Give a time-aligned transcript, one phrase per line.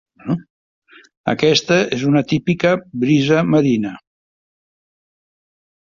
[1.33, 2.73] Aquesta és una típica
[3.05, 3.95] brisa marina.